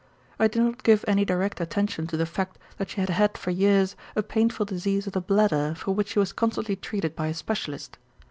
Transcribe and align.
I 0.39 0.47
did 0.47 0.63
not 0.63 0.81
give 0.81 1.05
any 1.07 1.25
direct 1.25 1.61
attention 1.61 2.07
to 2.07 2.17
the 2.17 2.25
fact 2.25 2.57
that 2.79 2.89
she 2.89 2.99
had 3.01 3.11
had 3.11 3.37
for 3.37 3.51
years 3.51 3.95
a 4.15 4.23
painful 4.23 4.65
disease 4.65 5.05
of 5.05 5.13
the 5.13 5.21
bladder 5.21 5.75
for 5.77 5.91
which 5.91 6.07
she 6.13 6.17
was 6.17 6.33
constantly 6.33 6.75
treated 6.75 7.15
by 7.15 7.27
a 7.27 7.35
specialist. 7.35 7.99